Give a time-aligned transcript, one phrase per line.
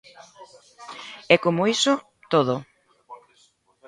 [1.33, 1.93] E como iso,
[2.33, 2.55] todo.